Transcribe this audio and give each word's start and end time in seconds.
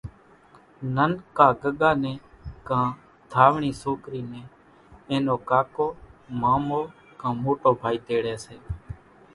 ننڪا 0.95 1.47
ڳڳا 1.61 1.91
نين 2.03 2.17
ڪان 2.67 2.87
ڌاوڻي 3.31 3.71
سوڪري 3.81 4.21
نين 4.31 4.47
اين 5.09 5.21
نو 5.27 5.35
ڪاڪو 5.49 5.87
مامو 6.41 6.79
ڪان 7.19 7.33
موٽو 7.43 7.69
ڀائي 7.81 7.97
تيڙي 8.07 8.35
سي 8.45 8.55